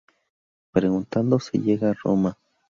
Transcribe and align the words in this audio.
Preguntando 0.71 1.39
se 1.39 1.59
llega 1.59 1.91
a 1.91 1.93
Roma 1.93 2.35